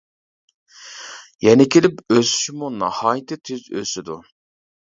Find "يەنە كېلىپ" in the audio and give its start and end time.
1.49-2.01